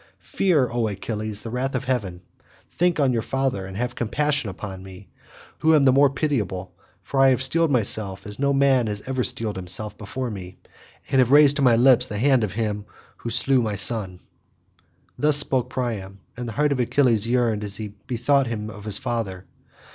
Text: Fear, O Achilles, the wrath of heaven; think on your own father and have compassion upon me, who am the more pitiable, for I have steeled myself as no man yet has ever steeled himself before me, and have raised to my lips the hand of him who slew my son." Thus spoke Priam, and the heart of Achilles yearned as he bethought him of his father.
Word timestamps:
Fear, 0.33 0.67
O 0.71 0.87
Achilles, 0.87 1.43
the 1.43 1.51
wrath 1.51 1.75
of 1.75 1.85
heaven; 1.85 2.23
think 2.71 2.99
on 2.99 3.13
your 3.13 3.21
own 3.21 3.27
father 3.27 3.67
and 3.67 3.77
have 3.77 3.93
compassion 3.93 4.49
upon 4.49 4.81
me, 4.81 5.09
who 5.59 5.75
am 5.75 5.83
the 5.83 5.91
more 5.91 6.09
pitiable, 6.09 6.73
for 7.03 7.19
I 7.19 7.29
have 7.29 7.43
steeled 7.43 7.69
myself 7.69 8.25
as 8.25 8.39
no 8.39 8.51
man 8.51 8.87
yet 8.87 8.87
has 8.97 9.07
ever 9.07 9.23
steeled 9.23 9.57
himself 9.57 9.95
before 9.99 10.31
me, 10.31 10.57
and 11.11 11.19
have 11.19 11.29
raised 11.29 11.57
to 11.57 11.61
my 11.61 11.75
lips 11.75 12.07
the 12.07 12.17
hand 12.17 12.43
of 12.43 12.53
him 12.53 12.85
who 13.17 13.29
slew 13.29 13.61
my 13.61 13.75
son." 13.75 14.19
Thus 15.19 15.37
spoke 15.37 15.69
Priam, 15.69 16.21
and 16.35 16.47
the 16.47 16.53
heart 16.53 16.71
of 16.71 16.79
Achilles 16.79 17.27
yearned 17.27 17.63
as 17.63 17.75
he 17.77 17.89
bethought 18.07 18.47
him 18.47 18.71
of 18.71 18.85
his 18.85 18.97
father. 18.97 19.45